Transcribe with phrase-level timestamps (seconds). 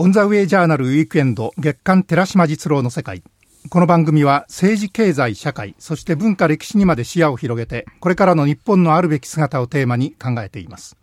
[0.00, 3.24] オンザウェイジャーナルウィークエンド月刊寺島実郎の世界。
[3.68, 10.96] この番組は政治経済社会、そして文化歴史にまで視野を広げて、これからの日本のあるべき姿をテーマに考えています。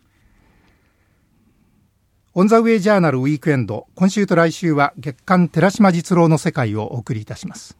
[2.32, 7.76] オンザウェイジャーナルウィークエンド、今週と来週は月刊寺島実郎の世界をお送りいたします。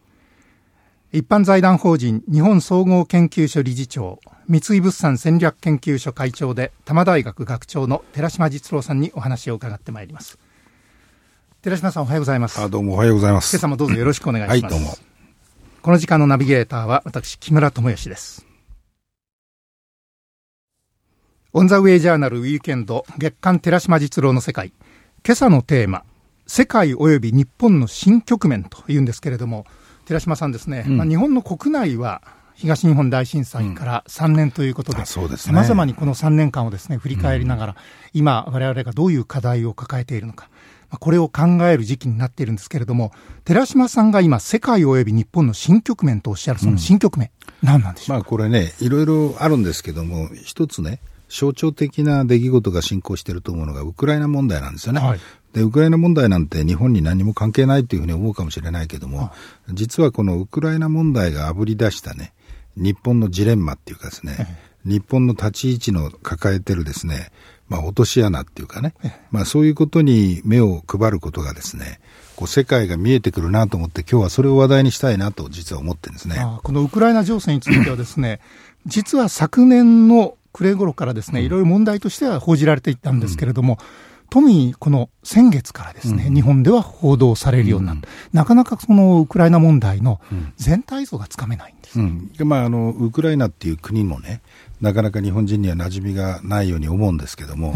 [1.13, 10.39] 一般財団法人日本総合研究所理事長、三井物産戦略研究所会長で多摩大学学長の寺島実郎さんにお話を伺ってまいります。
[11.67, 12.61] 寺島さんおはようございます。
[12.61, 13.53] あどうもおはようございます。
[13.57, 14.73] 今朝もどうぞよろしくお願いします。
[14.73, 14.97] はい、どうも。
[15.83, 18.47] この時間のナビゲーターは私、木村智義です。
[21.53, 24.73] オンザウェイジャーナルウィークエンド月刊寺島実郎の世界。
[25.27, 26.05] 今朝のテーマ、
[26.47, 29.67] 世界及び日本の新局面というんですけれども、
[30.05, 32.23] 寺島さんですね、うん、まあ、日本の国内は
[32.55, 37.77] 東日本大震災から3年ということで、さまざまにこの3年間をですね振り返りながら、うん、
[38.15, 40.49] 今、われわれがどういう課題を抱えているのか、
[40.97, 43.13] これを考える時期になっているんですけれども、
[43.45, 47.31] 寺島さんが今、世界及び日本の新局面とおっしゃる、その新局面、
[47.63, 55.01] うん、何なんでしょうまあ、これね、いろいろあるんですけども、一つね、象徴的な出来事が進行していると思うのが、ウクライナ問題なんですよね。
[55.01, 55.21] はい、
[55.53, 59.25] で、ウクライナ問題なんて日本に何も関係ないというふうに思うかもしれないけども、は
[59.69, 62.33] い、実はこのウクライナ問題があぶり出したね、
[62.77, 64.47] 日本のジレンマっていうかですね、はい、
[64.87, 67.31] 日本の立ち位置の抱えてるですね、
[67.69, 68.95] まあ、落とし穴っていうかね、
[69.31, 72.01] まあ、そういうことに目を配ることがですね、
[72.37, 76.37] こう世界が見えてくるなと思って、今日はそれを話題にしたいなと、実は思ってるんですね。
[76.63, 78.41] このウクライナ情勢についてはですね、
[78.87, 83.79] 実は昨年の暮れ頃からですね、いろいろ問題としては報じられていったんですけれども、うん。
[84.29, 90.21] 特にこの先月からですね、うん、日本では報道されるようになった、うん、なかなかそのウクライナ問題の
[90.57, 92.31] 全体像がつかめないんです、うん。
[92.45, 94.43] まあ、あのウクライナっていう国もね、
[94.81, 97.75] なかなか日本人には馴染みがないように思うんですけども、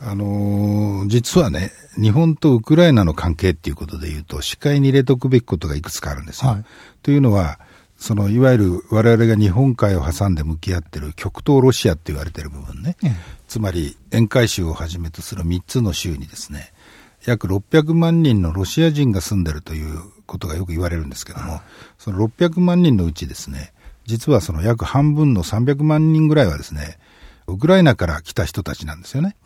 [0.00, 6.52] あのー、実はね、日本とウクライナの関係っていうことでいうと、視界に入れておくべきことがいくつかあるんですよ。
[6.52, 6.64] はい、
[7.02, 7.58] というのは、
[7.98, 12.96] そのいわゆる我々が日本海を挟んで向き合っている極東ロシアって言われている部分ね、
[13.48, 16.72] つまり沿海州をはじめとする3つの州にですね、
[17.26, 21.60] 約600万人のロシア人が住んでるということがよく言われるんですけども、
[21.98, 23.72] その600万人のうちですね、
[24.08, 26.98] 実はその約半分の300万人ぐらいはですね、
[27.46, 29.36] ウクライナから来た人たちなんですよね。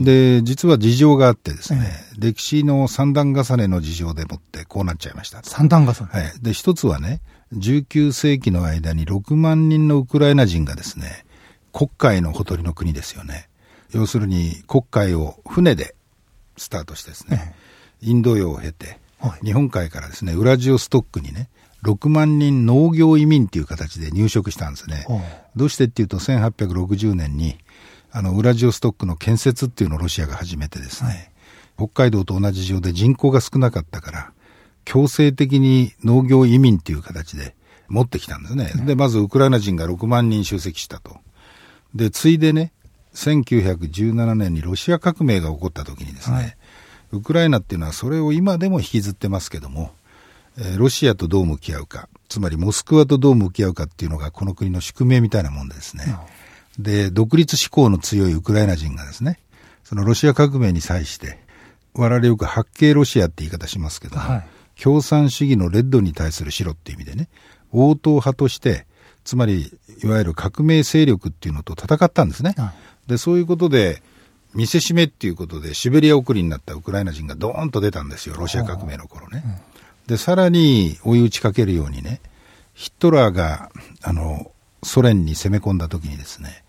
[0.00, 5.42] で、実は事情があってですね、ええ、歴史の三段重ねの事情でもってこうなっちゃいました。
[5.42, 6.32] 三段重ねはい。
[6.40, 7.20] で、一つはね、
[7.54, 11.26] 19世紀の間に6万人のウクライナ人がですね、
[11.74, 13.50] 黒海のほとりの国ですよね。
[13.92, 15.94] 要するに黒海を船で
[16.56, 17.54] スタートしてですね、
[18.02, 21.48] え、インド洋を経て、はい、日本海からですね、ウラジオストックにね、
[21.82, 25.06] 6万人農業移民っていう形で入植したんですね。
[25.54, 27.58] どうしてっていうと、1860年に、
[28.10, 31.30] あの、ウラジオストックの建設っていうのをロシアが始めてですね、はい、
[31.76, 34.32] 北海道と同じ事情で人口が少なかったから、
[34.84, 37.54] 強制的に農業移民っていう形で
[37.88, 38.72] 持ってきたんですね。
[38.86, 41.16] で、まずウクライナ人が6万人集積したと。
[41.94, 42.72] で、ついでね、
[43.14, 46.56] 1917年にロシア革命が起こった時にですね、はい、
[47.12, 49.92] ウクライナっていうのはそれを今でも引きずってますけども、
[50.58, 56.16] えロシアとどう向き合うか、つまりモスクワとどう向き合うかっていうのがこの国の宿命みたいなもんでですね。
[56.78, 59.38] で、独立志向の強いウクライナ人がですね、
[59.84, 61.38] そのロシア革命に際して、
[61.94, 67.28] 我々よく八景ロシアって言い方しますけども、はい、共産主義のレッドに対する白っていう意味でね、
[67.72, 68.86] 応答派として、
[69.24, 72.54] つまり、いわゆる革命勢力っていうのと戦ったんですね。
[72.56, 72.74] は
[73.06, 74.02] い、で、そういうことで、
[74.56, 79.44] 見せしめっていうことで、シベリア送りになったウクライナ人がドーンと出たんですよ、ロシア革命の頃ね。
[80.06, 82.20] で、さらに追い打ちかけるようにね、
[82.72, 83.70] ヒットラーが、
[84.02, 84.50] あの、
[84.82, 86.64] ソ連に攻め込んだ時にですね、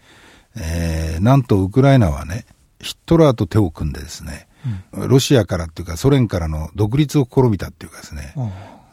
[0.57, 2.45] えー、なんとウクライナはね、
[2.79, 4.47] ヒットラーと手を組んでですね、
[4.93, 8.33] うん、ロシアからっていうかソ連からの独立を試みたっていうかですね、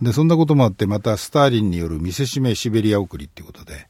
[0.03, 3.89] で、そんなこともあって、またスターリンによる見せしめシベリア送りっていうことで、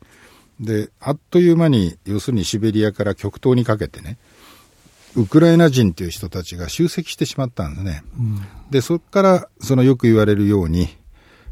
[0.61, 4.19] で、あっという間に、要するにシベリアから極東にかけてね、
[5.17, 8.05] ウクライナ人という人たちが集積してしまったんですね。
[8.19, 10.89] うん、で、そこから、そのよく言われるように、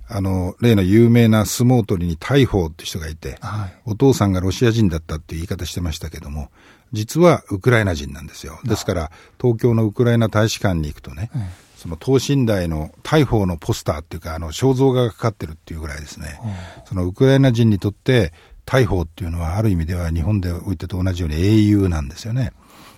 [0.09, 6.51] あの、例の有名な相撲取りに大砲って人がいて、はい、お父さんがロシア人だったっていう言い方してましたけども、
[6.93, 8.59] 実はウクライナ人なんですよ。
[8.65, 9.11] ですから、
[9.41, 11.31] 東京のウクライナ大使館に行くとね、
[11.77, 16.39] その等身大の大砲のポスターっていうか、あの、肖像画がかかってるっていうぐらいですね、
[16.85, 18.33] そのウクライナ人にとって、
[18.65, 22.53] 大砲っていうのはある意味では日本でおいてと同じように英雄なんですよね。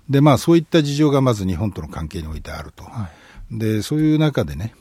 [0.09, 2.85] で、まあそういった事情がまず日本との関係においてあると。
[2.85, 3.09] は
[3.51, 4.75] い、で、そういう中でね、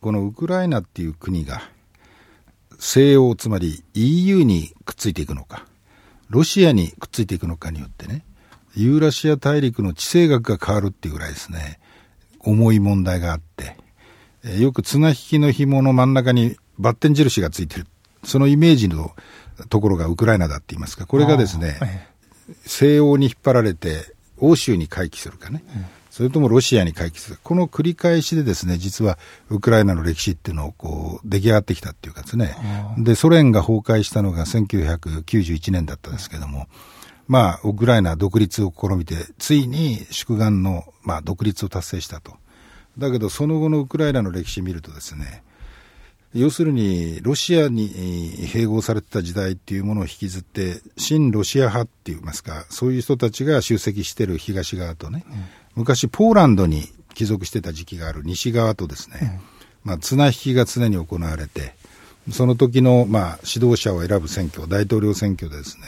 [0.00, 1.62] このウクライナっていう国が、
[2.78, 5.66] 西欧、つまり EU にくっついていくのか、
[6.28, 8.24] ロシアにくっついていくのかによってね、
[8.74, 11.80] ユーラシア大陸の地政学が変わるっていうぐらいですね、
[12.38, 13.76] 重い問題があって、
[14.44, 17.86] えー、よく綱引きの紐の真ん中にバッテン印がついてる。
[18.24, 19.14] そのイメージの
[19.68, 21.78] ところがウクライナだって言いますか、これがですね、
[22.64, 25.62] 西欧に引っ張られて、欧州に回帰するかね、
[26.10, 32.56] それともロシアに回帰する、この繰り返しでですね、実はウクライナの歴史っていうのをこう出来上がってきたっていうかですね、
[32.98, 36.66] で、ソ連が崩壊したのが1991年だったんですけども、
[37.28, 42.32] まあ、ウクライナ独立を試みて、ついに祝願の、まあ、独立を達成したと。
[42.98, 45.44] だけど、その後のウクライナの歴史を見るとですね、
[46.32, 55.44] 要するに、ロシアに併合されてた時代っていうものを引きずって、親ロシア派って言いますか、そういう人たちが集積してる東側とね、うん、
[55.74, 56.84] 昔ポーランドに
[57.14, 59.40] 帰属してた時期がある西側とですね、
[59.84, 61.74] うん、まあ、綱引きが常に行われて、
[62.30, 65.86] その時の、まあ、指導者を選ぶ選挙、大統領選挙でですね、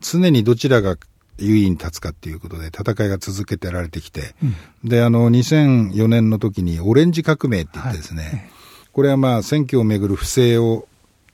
[0.00, 0.98] 常にどちらが
[1.38, 4.36] 優位に立つかっていうことで戦いが続けてられてきて、
[4.84, 8.59] うん、で、あの、2004年の時にオレンジ革命って言ってですね、はい
[8.92, 10.86] これはまあ選挙をめぐる不正を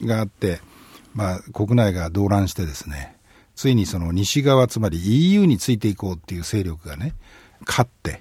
[0.02, 0.60] があって、
[1.14, 3.16] まあ、国内が動乱してですね、
[3.54, 7.14] ついにその西側、つまり EU についていこうっていう勢力がね、
[7.66, 8.20] 勝って、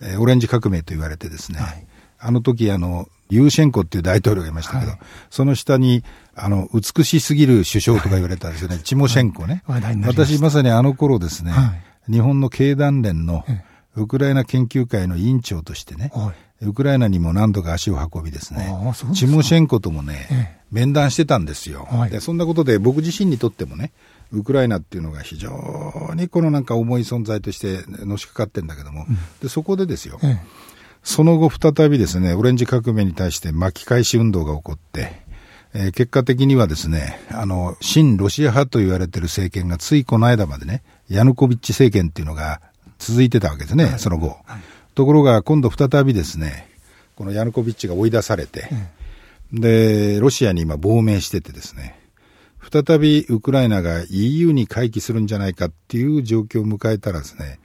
[0.00, 1.86] えー、オレンジ革命と言われてですね、はい、
[2.20, 6.04] あの時あの、ユーシェンコっていう大統領がいましたけど、はい、その下に、
[6.36, 9.64] あの、美しすぎる首相とか言われたんですよね、 はい、チモシェンコね。
[10.06, 11.52] 私まさにあの頃ですね、
[12.08, 13.44] 日本の経団連の
[13.96, 16.12] ウクライナ研究会の委員長としてね、
[16.62, 18.70] ウクライナにも何度か足を運びですね、
[19.14, 22.20] チモシェンコともね、ええ、面談してたんですよ、はい、で。
[22.20, 23.92] そんなことで僕自身にとってもね、
[24.32, 30.38] ウクライナっていうのが非常にこのなんか重い存在としてのしかかってんだけども、うん、でそこでですよ、え、
[31.02, 35.22] その後再びですね、オレンジ革命に対して巻き返し運動が起こって、
[35.72, 42.60] えー、結果的にはですね、あの、親ロシア派と言われてる政権がついこの間までね、ヤヌコビッチ政権っていうのが
[42.98, 44.36] 続いてたわけですね、はい、その後。
[44.44, 44.60] はい
[45.00, 46.68] ところが今度再びですね、
[47.16, 48.68] このヤヌコビッチが追い出されて、
[49.50, 51.98] うん、で、ロシアに今亡命しててですね、
[52.70, 57.60] 再びウクライナが EU に回帰するんじゃないかっていう状況を迎えたらですね、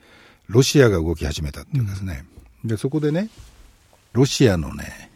[0.48, 2.24] ロシアが動き始めたっていうかですね、
[2.64, 3.28] うん、で、そこでね、
[4.14, 5.10] ロシアのね、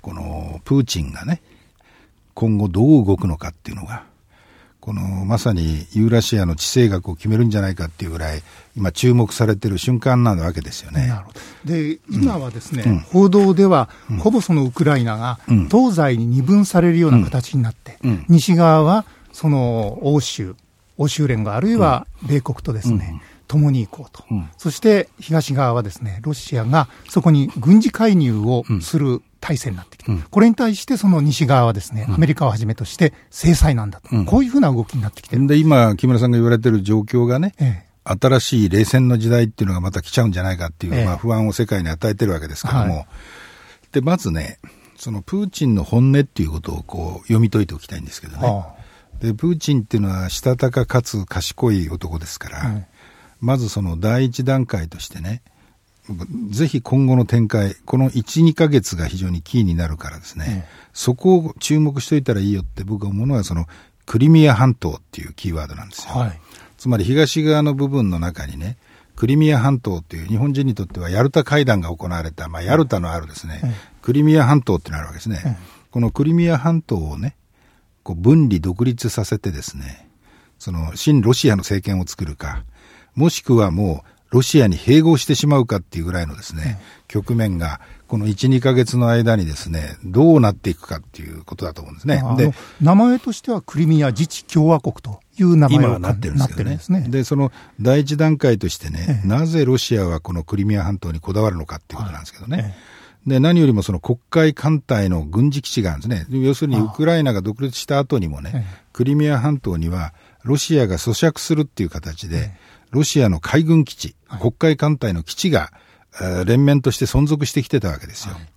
[0.00, 1.42] このプーチンがね、
[2.32, 4.06] 今後どう動くのかっていうのが、
[4.82, 8.42] このまさにユーラシアの地政学を決めるんじゃないかっていうぐらい、
[8.76, 11.06] 今、注目されてる瞬間なわけですよね。
[11.06, 11.40] なるほど。
[11.72, 15.38] で今はですね、うん、報道では、うん、ほぼそのウクライナが
[15.70, 20.56] 東西に二分されるような形になって、うん、西側はその欧州、
[20.98, 24.24] 欧州連合、あるいは米国とですね、共に行こうと、
[24.58, 43.06] そして東側はですね、ロシアがそこに軍事介入をする体制になってきて、うん、これに対してその西側はですね、アメリカをはじめとして制裁なんだと、うん、こういうふうな動きになってきてで、今、木村さんが言われてる状況がね、ええ、新しい冷戦の時代っていうのがまた来ちゃうんじゃないかっていう、え、まあ、不安を世界に与えてるわけですけども、はい、
[43.90, 44.58] で、まずね、
[44.96, 48.46] そのプーチンの本音っていうことをこう読み解いておきたいんですけどね。
[48.46, 52.86] はあ、で、プーチンっていうのはしたたかかつ賢い男ですから、
[53.40, 55.42] まずその第一段階としてね、
[56.50, 60.62] ぜひ今後の展開、この1、2か月が非常にキーになるからですね、うん、
[60.92, 63.66] そこを注目しておいたらいいよって僕は思うのは、その
[64.04, 66.14] クリミア半島っていうキーワードなんですよ。
[66.14, 66.40] はい、
[66.76, 68.76] つまり東側の部分の中にね、
[69.14, 73.70] クリミア半島っていう日本人にとってはヤルタ会談が行われた、まあ、ヤルタのあるですね、うん、
[74.00, 75.40] クリミア半島ってのあるわけですね。
[75.44, 75.56] うん、
[75.90, 77.36] このクリミア半島をね、
[78.02, 80.08] こう分離独立させてですね、
[80.58, 82.64] その新ロシアの政権を作るか、
[83.14, 92.22] もしくはもうロシアに併合してしまうかっていうぐらいのですね、局面が、この1、2か月の間にですね、どうなっていくかっていうことだと思うんですね。
[92.38, 96.80] で、名前としてはクリミア自治共和国という名前今はなってるんですけどね。
[96.88, 102.74] でねで、その第一段階としてね、ええ、なぜロシアはこのクリミア半島にこだわるのかっていうことなんですけどね。
[103.26, 106.40] え、で、何よりもその黒海艦隊の軍事基地があるんですね。
[106.42, 112.52] 要するにウクライナが独立した後にもね、クリミア半島にはロシアが咀嚼するっていう形で、
[112.92, 115.72] ロシアの海軍基地、黒海艦隊の基地が、
[116.44, 118.34] 連綿として存続してきてたわけですよ。
[118.34, 118.48] はい、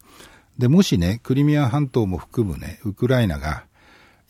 [0.59, 3.63] で、もしね、クリミア半島も含むね、ウクライナが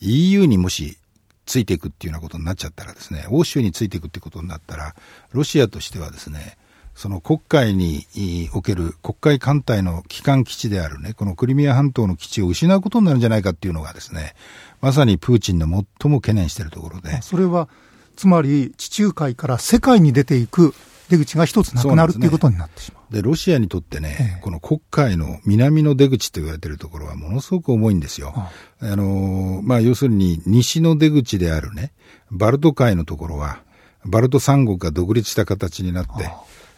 [0.00, 0.96] EU にもし
[1.44, 4.94] ついていくっていうようなことになっちゃったらですね、欧州についていくってことになったら、
[5.32, 6.56] ロシアとしてはですね、
[6.94, 8.06] その黒海に
[8.54, 14.34] おける黒海艦隊の基幹基地であるね、このクリミア半島の基地を失うことになるんじゃないかっていうのがですね、
[14.80, 17.20] まさにプーチンの最も懸念しているところで。
[17.22, 17.68] それは
[18.16, 20.74] つまり地中海から世界に出ていく
[21.08, 23.14] 出口が一つなくなると、ね、いうことになってしまう。
[23.14, 28.32] で、ロシアにとってね、ええ、この黒海の南の出口と言われているところはものすごく重いんですよ。
[28.34, 31.92] ああの、まあ、要するに西の出口であるね、
[32.30, 33.60] バルト海のところは、
[34.04, 36.30] バルト三国が独立した形になって、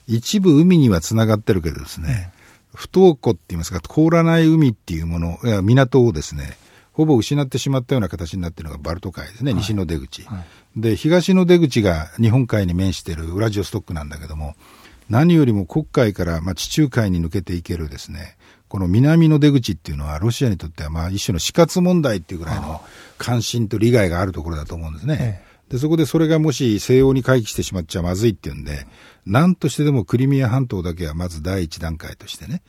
[0.07, 2.31] 一部海には繋がってるけどですね、
[2.75, 6.57] 不登湖って言いますか、凍らない海っていうもの、港をですね、
[6.99, 10.41] ほぼ失ってしまったような形になっているのがバルト海ですね、はい、西の出口、は
[10.77, 14.57] い、で、東の出口が日本海に面しているウラジオストックなんだけども、
[15.09, 18.37] 何よりも黒海から、まあ、地中海に抜けていけるですね、
[18.67, 22.81] この南の出口っていうのは、ロシアにとっては、まあ、一種の死活問題っていうぐらいの
[23.17, 25.45] 関心と利害があるところだと思うんですね。
[25.69, 28.89] で、そこでそれがもし西欧に回帰してしまっちゃまずいっていうんで、
[29.25, 32.63] 何としてでもクリミア半島だけはまず第一段階としてね、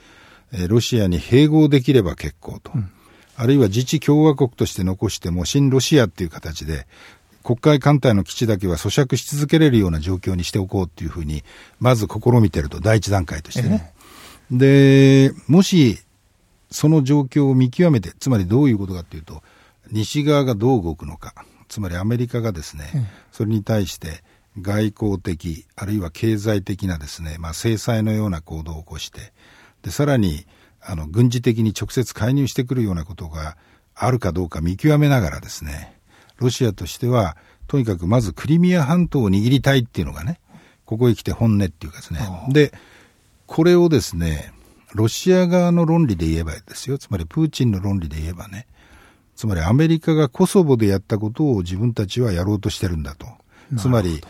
[0.53, 2.71] えロシアに併合できれば結構と。
[2.75, 2.91] うん
[3.39, 6.87] あるいは自治共和国として残しても、新ロシアっていう形で、
[7.41, 11.45] 国会艦隊の基地だけは咀嚼し続けれるような状況にしておこうっていうふうに、
[11.79, 13.93] まず試みてると、第一段階としてね。
[14.51, 15.99] で、もし、
[16.69, 19.41] その状況を見極めて、つまりどういうことかというと、
[19.89, 21.33] 西側がどう動くのか、
[21.69, 24.21] つまりアメリカがですね、それに対して
[24.59, 29.31] 外交的、あるいは経済的なですね、まあ、制裁のような行動を起こして、
[29.81, 30.45] で、さらに、
[30.89, 33.57] あの、軍事的に直接介入してくるようなことが
[33.93, 35.95] あるかどうか見極めながらですね、
[36.37, 40.39] ロシアとしては、とにかくまずクリミア半島を握りたいっていうのがね、
[40.85, 42.21] ここへ来て本音っていうかですね。
[42.49, 42.73] で、
[43.45, 44.51] これをですね、
[44.95, 48.65] ロシア側の論理で言えばですよ、つまりプーチンの論理で言えばね、
[49.35, 53.27] つまりアメリカがコソボでやったことを自分たちはやろうとしてるんだと。
[53.77, 54.21] つまり、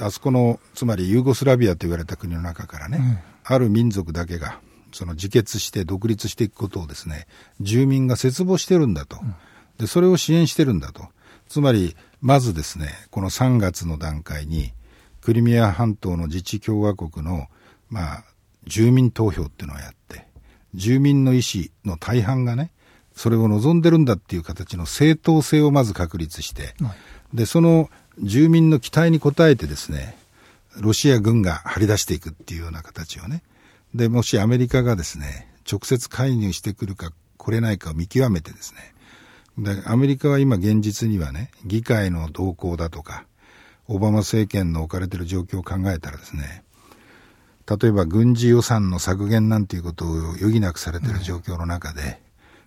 [0.00, 4.58] あそこの、つまりユーゴスラビアと言われた国の中からね、うん、ある民族だけが
[4.92, 7.26] その自決して独立していくことをですね、
[7.60, 9.18] 住民が切望してるんだと。
[9.78, 11.08] で、それを支援してるんだと。
[11.48, 14.72] つまり、まずですね、この3月の段階に、
[15.20, 17.46] クリミア半島の自治共和国の、
[17.90, 18.24] まあ、
[18.66, 20.26] 住民投票っていうのをやって、
[20.74, 22.72] 住民の意思の大半がね、
[23.14, 26.94] それを望んでるんだっていう形の正当性をまず確立して、は
[27.32, 27.90] い、で、その
[28.22, 30.16] 住民の期待に応えてですね、
[30.78, 33.42] ロシア軍が張り出していくっていうような形をね、
[33.96, 43.24] で、もしアメリカがですね、直接介入してくるか来れないかを見極めてですね、でアメリカは今現実にはね、議会の動向だとか、
[43.88, 46.62] オバマ政権の置かれている状況を考えたらですね、
[47.68, 50.08] 例えば軍事予算の削減なんていうことを
[50.40, 52.20] 余儀なくされている状況の中で、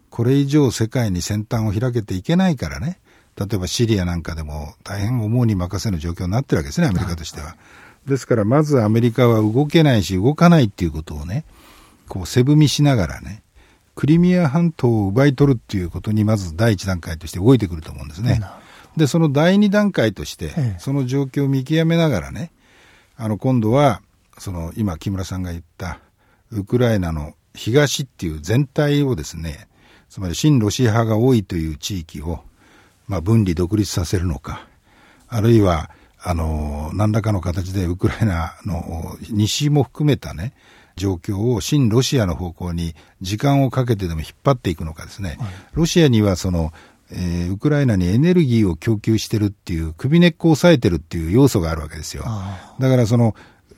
[0.09, 2.99] これ以上世界に先端を開けていけないからね、
[3.37, 7.55] 例えばシリアなんかでも大変思うに任せぬ状況になってるわけですね、アメリカとしては。
[8.09, 11.45] ですから、まずアメリカは動けないし、動かないっていうことをね、
[12.09, 13.41] こう、背踏みしながらね、
[13.95, 18.41] クリミア半島を奪い取るっていうことに、まず第一段階として動いてくると思うんですね。
[18.97, 22.51] で、その第二段階として、その状況を見極めながらね、
[23.15, 24.01] あの、今度は、
[24.37, 25.99] その、今、木村さんが言った、
[26.51, 29.67] ウクライナの東っていう全体をですね、
[30.09, 32.39] つまり親ロシア派が多いという地域を、
[33.07, 34.67] まあ、分離独立させるのか、
[35.27, 40.53] あるいは、あの、何らかの形でウクライナの西も含めたね、
[40.95, 46.73] 状況を親ロシアの方向に時間をかけてでも引っ張っていくのかですね、はい、ロシアにはその、
[47.11, 52.25] えー、ウクライナにエネルギーを供給してるっていう、首根っこを抑えてるっていう要素があるわけですよ。
[52.79, 53.33] だからその、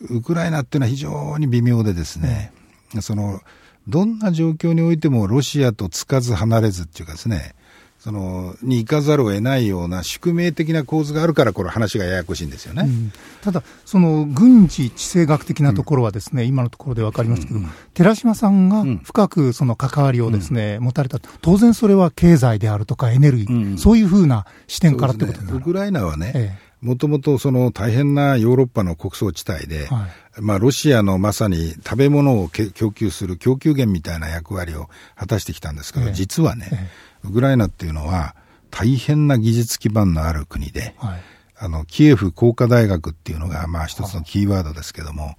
[0.09, 2.51] ウクライナっていうのは非常に微妙でですね、
[2.95, 3.39] うん、その、
[3.87, 7.55] どんな状況においてもロシアとつかず離れずっていうかですね、
[8.01, 13.11] そのに行かざるを得ないような宿命的な構図があるから、これ、話がややこしいんですよね、うん、
[13.43, 26.71] ただ、その軍事地政学的なところはですね、うん、今のところで分かりますけど、うん、寺島さんが深くその関わりをですね、持たれた、当然それは経済であるとかエネルギー、そういうふうな視点からってことね、ウクライナはね、ええ。
[26.81, 30.07] もともとその大変なヨーロッパの穀倉地帯で、は
[30.39, 36.89] い、まあロシアのまさに食べ物を供給する供給源みたいな役割を果たしてきたんですけど、ええ、実はね、え
[37.23, 38.35] ウクライナっていうのは
[38.71, 41.21] 大変な技術基盤のある国で、はい、
[41.57, 45.35] あの、キエフ工科大学っていうのが、まあ一つのキーワードですけども、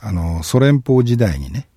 [0.00, 1.68] あの、ソ連邦時代にね、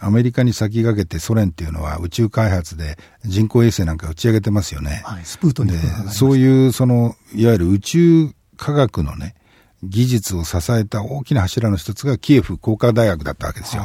[0.00, 5.02] アメリカに先駆けてソ連っていうのは宇宙開発で人工衛星なんか打ち上げてますよね。
[5.04, 5.78] はい、スプートニク
[6.10, 9.34] そういう、その、いわゆる宇宙科学のね、
[9.82, 13.84] 技術を支えた大きな柱の一つがキエフ工科大学だったわけですよ。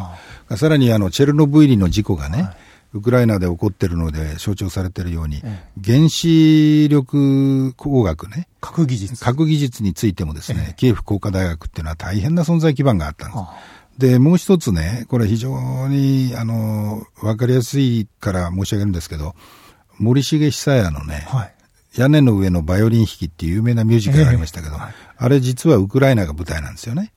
[0.56, 2.58] さらにあの、チェルノブイリの事故がね、はい
[2.94, 5.42] ウクライナで起こってるので象徴されてるように、
[5.84, 8.48] 原子力工学ね。
[8.62, 9.24] 核技術。
[9.24, 13.44] 核技術についてもですね、キエフ工科大学っていうのは大変な存在基盤があったんです。
[14.00, 19.36] で、もう一つね、これ非常に、あの、わかりやすいから申し上げるんですけど、
[19.98, 21.54] 森重久彌のね、はい、
[21.98, 27.12] 屋根の上のバイオリン弾きっていう有名なミュージカルがありましたけど、えーはい、あれ実はウクライナが舞台なんですよね。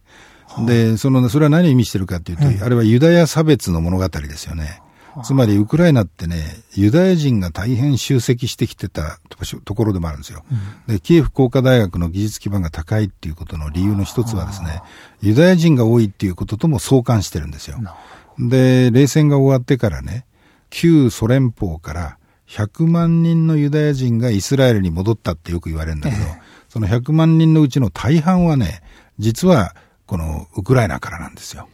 [0.66, 4.82] で、その、それは何を意味してるかっていうと、あれはユダヤ差別の物語ですよね。
[5.24, 6.42] つまりウクライナってね、
[6.74, 9.18] ユダヤ人が大変集積してきてた
[9.64, 10.44] ところでもあるんですよ。
[10.88, 14.82] うん、で、キエフ工科大学の技術基盤が高いっていうことの理由の一つはですね、
[15.20, 17.78] ユダヤ人が多いっていうこととも相関してるんですよ。
[18.38, 20.24] で、冷戦が終わってからね、
[20.70, 28.82] 旧ソ連邦から100万人のユダヤ人がイスラエルに戻ったってよく言われるんだけど、えその100万人のうちの大半はね、
[29.18, 29.74] 実は
[30.06, 31.68] このウクライナからなんですよ。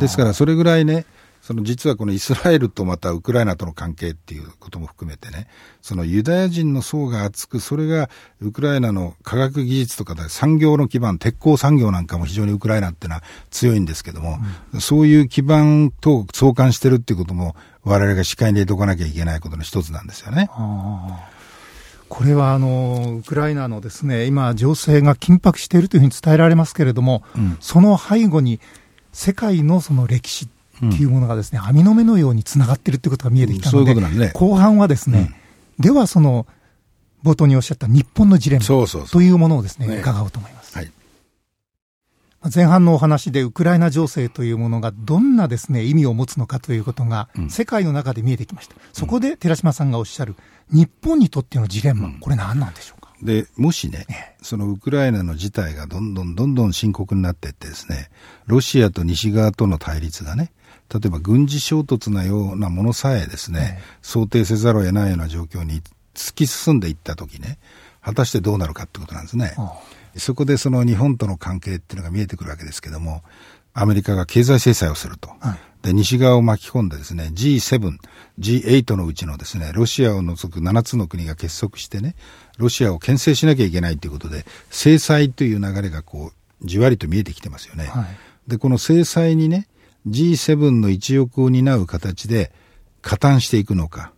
[0.00, 1.06] ですからそれぐらいね、
[1.50, 5.48] その実はこのイスラエルとまたウクライナとの関係っていうことも含めてね、
[5.82, 8.08] そのユダヤ人の層が厚く、それが
[8.40, 14.38] ウクライナの科学技術とかで産業の基盤、鉄鋼産業なんかも非常にウクライナっていうのは強いんですけども、
[14.74, 20.48] うん、そういう基盤と相関してるっていうことも我々が視界に入れておかなきゃいけないことの一つなんですよね。
[22.08, 28.60] これはあのウクライナのですね今、情勢が緊迫しているというふうに伝えられますけれども、うん、その背後に
[29.12, 30.48] 世界のその歴史
[30.86, 35.34] っていうものがですね、網の目のようにつながっているということが見えてきたので、ううね、後半はですね、
[35.78, 36.46] ではその
[37.22, 39.98] 冒頭におっしゃった日本のジレンマというものをですね、ね。
[39.98, 40.76] 伺おうと思います。
[40.76, 40.92] はい。
[42.54, 48.76] 前半のお話でウクライナ情勢というものがどんなですね意味を持つのかということが世界の中で見えてきました。
[48.94, 50.36] そこで寺島さんがおっしゃる
[50.70, 52.99] 日本にとってのジレンマ、これ何なんでしょうか？
[53.22, 54.06] で、もしね、
[54.42, 58.10] そのウクライナの事態がどんどんどんどん深刻になっていってですね、
[58.46, 60.52] ロシアと西側との対立がね、
[60.92, 65.82] 例えば軍事衝突なようなものさえですね、想定せざるを得ないような状況に
[66.14, 67.58] 突き進んでいったときね、
[68.00, 69.54] 果たしてどうなるかってことなんですね。
[70.16, 73.22] そこでその日本との関係っていうのが見えてくるわけですけども、
[73.72, 75.30] アメリカが経済制裁をすると。
[75.40, 77.98] はい、で、西側を巻き込んでですね、G7、
[78.38, 82.16] G8 のうちのですね、ロシアを除く7つの国が結束してね、
[82.58, 87.86] ロシアを牽制しなきゃいけないということで、制裁という流れがこう、じわりと見えてきてますよね。
[87.86, 88.06] はい、
[88.48, 89.68] で、この制裁にね、
[90.08, 92.52] G7 の一翼を担う形で
[93.02, 94.12] 加担していくのか、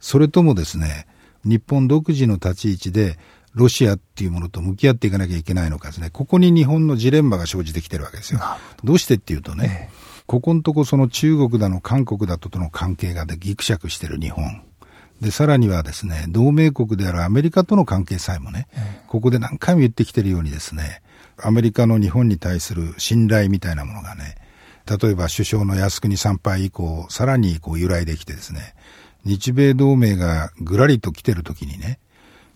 [0.00, 1.06] それともですね、
[1.44, 3.18] 日本独自の立ち位置で
[3.54, 8.40] ロシアっていうものと向き合っていかなきゃいけないのかですね、ここに日本のジレンマが生じてきてるわけですよ。
[8.82, 14.62] どうしてっていうとね、ええ、ここのとこその中国だの韓国だととの関係がでギクシャクしてる日本。
[15.20, 21.02] で、さらにはですね、同盟国であるアメリカとの関係さえもね、え、ここで何回も言ってきてるようにですね、
[21.40, 24.36] アメリカの日本に対する信頼みたいなものがね、
[24.86, 28.74] 例えば首相の靖国参拝以降、さらにこう由来できてですね、
[29.24, 31.98] 日米同盟がぐらりと来てるときにね、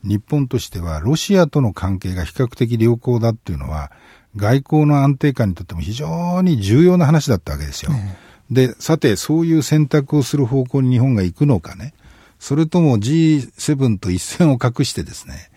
[0.05, 3.91] 日本としてはロシアとの関係が比較的良好だっていうのは、
[4.37, 7.93] 外交の安定感にとっても非常に重要な話だったわけですよ。
[8.51, 11.95] で、さて、そういう選択をする方向に日本が行くのかね、
[12.39, 15.51] それとも G7 と一線を画してですね、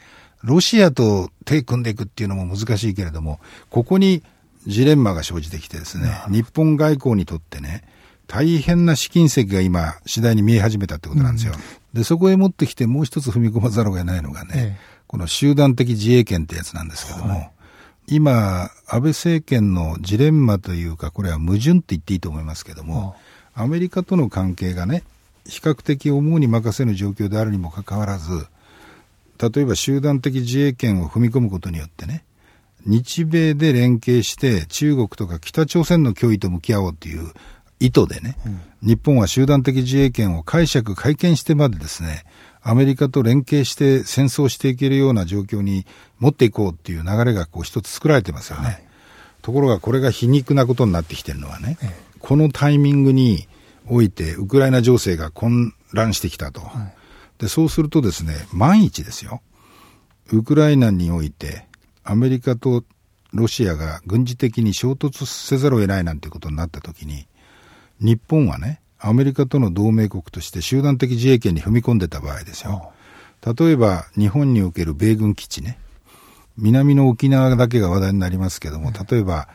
[0.43, 4.23] ロシアと手組んでいくっていうのも難しいけれども、ここに
[4.67, 7.83] ジレンマが生じてきてですね、日本外交にとってね、
[8.27, 11.53] 大変な試金石が今、次第に見え始めたってことなんですよ。
[11.53, 11.59] うん、
[11.93, 17.51] で、そこへ持ってきてもう一つ踏み込まざるを得ないのがね、ええ、この集団的自衛権ってやつなんですけども、はい、
[18.07, 23.15] 今、安倍政権のジレンマというか、これは矛盾って言っていいと思いますけども、
[23.53, 25.03] アメリカとの関係がね、
[25.45, 28.47] 比較的思うに任せぬ状況であるにもかかわらず、
[29.37, 32.23] 例えば集団的自衛権を踏み込むことによってね、
[32.85, 37.31] 日米で連携して中国とか北朝鮮の脅威と向き合おうという
[37.81, 42.23] 意図でね、うん、日本は集団的自衛権を解釈、改憲してまでですね、
[42.61, 45.87] アメリカと連携して戦争していけるような状況に
[46.19, 48.65] 持っていこうっていう流れがこう一つ作られてますよね。
[48.65, 48.83] はい、
[49.41, 51.89] ところがこれが皮肉なことになってきてるのはね、ええ、
[52.19, 53.47] このタイミングに
[53.87, 56.61] おいてウクライナ情勢が混乱してきたと。
[56.61, 56.93] はい、
[57.39, 59.41] で、そうするとですね、万一ですよ。
[60.31, 61.65] ウクライナにおいて
[62.03, 62.83] アメリカと
[63.33, 67.27] ロシアが軍事的に衝突せざるを得ないなんてことになったときに、
[68.01, 72.91] 日本はね、アメリカとの同盟国として集団的自衛権に踏み込んでた場合ですよ。
[73.45, 75.79] 例えば、日本における米軍基地ね、
[76.57, 79.47] 南の沖縄だけが話題になりますけども、例えば、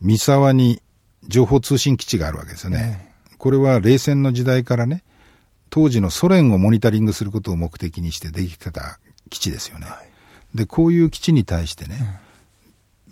[0.00, 0.80] 三沢に
[1.26, 3.14] 情報通信基地があるわけですよね。
[3.36, 5.04] これは冷戦の時代からね、
[5.70, 8.98] 当時のソ連をモニタリングすることを目的にしてできてた
[9.30, 9.86] 基地ですよね。
[10.54, 12.20] で、こういう基地に対してね、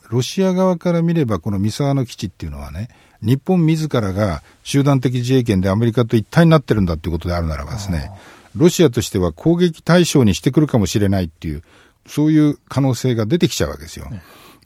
[0.09, 2.89] ロシア側から見ればこの三沢の基地っていうのはね、
[3.23, 8.11] 日本自らが集団的自衛権でアメリカと一体になってるんだということであるならばですね、
[8.55, 11.63] ロシアとしては攻撃対象にしてくるかもしれないっていう、
[12.07, 14.11] そういう可能性が出てきちゃうわけですよ。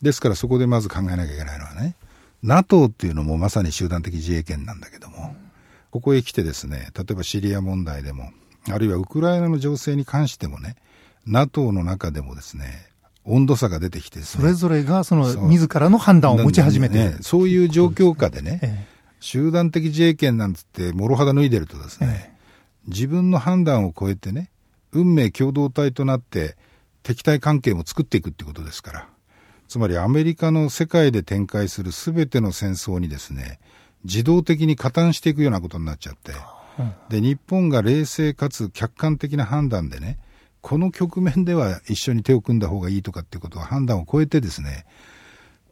[0.02, 1.96] ですからそこでまず考えなきゃいけないのはね、
[2.42, 5.36] NATO っていうのもまさに集団的自衛権なんだけども、
[5.90, 8.30] ここへ来てですね、例えばシリア問題でも、
[8.68, 10.76] あるいはウクライナの情勢に関してもね、
[11.26, 12.89] NATO の中でもですね、
[13.24, 18.86] 温度差が出てきて、ね、それぞれがその自らの判断を持ち始めて、ね、そういう状況下でね、ええ、
[19.20, 22.38] 集団的自衛権なんつって諸肌脱いでるとですね、え、
[22.88, 24.50] 自分の判断を超えてね、
[24.92, 26.56] 運命共同体となって
[27.02, 29.08] 敵対関係も作っていくってことですから、
[29.68, 33.60] つまりアメリカの世界で展開するすべての戦争にですね、
[34.04, 36.32] 自動的に加担していくようなことになっちゃって、
[37.08, 40.18] で、日本が冷静かつ客観的な判断でね、
[40.60, 44.84] この局面では一緒に手を組んだ方がいいとかっていうことは判断を超えてですね、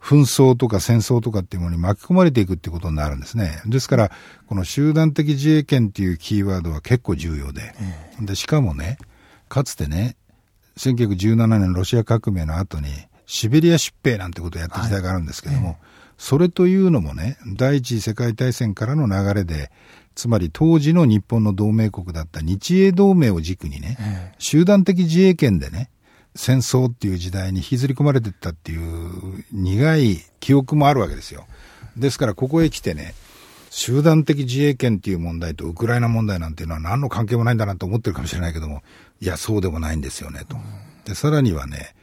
[0.01, 3.61] 紛争とか戦争とかっていうものに巻き込まれていくっていうことになるんですね。
[3.67, 4.11] ですから、
[4.47, 7.75] この集団的自衛権っていうキーワードは結構重要で、
[8.21, 8.99] で、しかもね、
[9.49, 10.17] かつてね、
[10.79, 12.89] 1917年ロシア革命の後に、
[13.27, 15.77] シベリア出兵なんてことをやった時代があるんですけども、はい。
[16.17, 19.71] それというのもね、第一次世界大戦からの流れで、
[20.19, 25.91] つまり当時の日本の同盟国だった日英同盟を軸にね、集団的自衛権でね、
[26.35, 31.47] 戦争っていう時代に引きずり込まれていったっていう苦い記憶もあるわけですよ。
[31.97, 33.15] ですからここへ来てね、
[33.71, 38.83] 集団的自衛権っていう問題とウクライナ問題なんていうのは何の関係もないんだなと思ってるかもしれないけども、
[39.21, 40.57] いや、そうでもないんですよね、と。
[41.05, 41.95] で、さらにはね、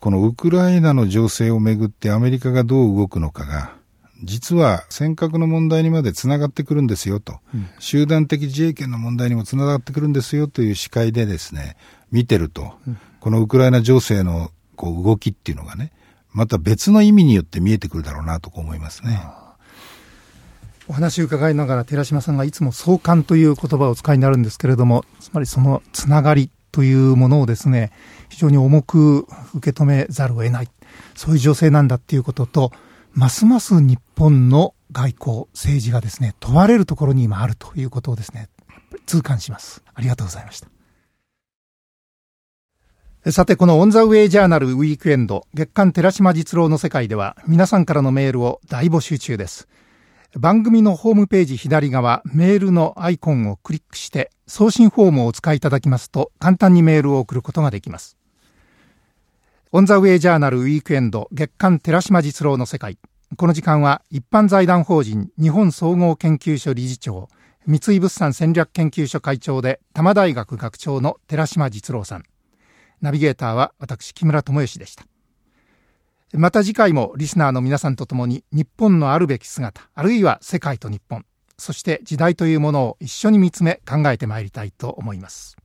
[0.00, 3.83] このウクライナの情勢をめぐってアメリカがどう動くのかが、
[4.22, 11.76] 実は尖閣の問題にまでつながってくるんですよと、うん、集団的自衛権の問題にもつながってくるんですよという視界でですね、
[12.10, 15.92] 見てると、うん、このウクライナ情勢のこう動きっていうのがね、
[16.32, 19.20] また別の意味によって見えてくるだろうなと思いますね。
[20.86, 27.92] お話を伺いながら寺島さんがいつも相関という言葉をお使いになるんですけれども、つまりそのつながりというものをですね、
[28.28, 30.68] 非常に重く受け止めざるを得ない。
[31.14, 32.72] そういう情勢なんだっていうことと、
[33.14, 38.48] ますます日本の外交、政治がですね、問われるところに今あるということをですね、
[39.06, 39.84] 痛感します。
[39.94, 40.68] ありがとうございました。
[43.32, 49.68] さて、このオンザウェイジャーナルウィークエンド月刊寺島実郎の世界では皆さんからのメールを大募集中です。
[50.36, 58.18] 番組のホームページ左側メールのアイコンをクリックして送信フォームをお使いいただきますと簡単にメールを送ることができます。
[59.76, 62.96] オンザウェイジャーナルウィークエンド月刊寺島実郎の世界。
[63.36, 67.28] この時間は一般財団法人日本総合研究所理事長
[67.66, 72.22] 三井物産戦略研究所会長で多摩大学学長の寺島実郎さん。
[73.00, 75.06] ナビゲーターは私木村智義でした。
[76.34, 81.26] また次回もリスナーの皆さんと共に日本のあるべき姿、あるいは世界と日本、
[81.58, 85.56] そして時代というものを一緒に見つめ考えてまいりたいと思います。